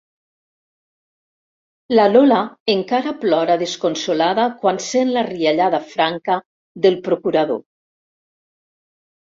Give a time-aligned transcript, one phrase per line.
[1.99, 2.39] La Lola
[2.75, 6.41] encara plora desconsolada quan sent la riallada franca
[6.89, 7.65] del procurador.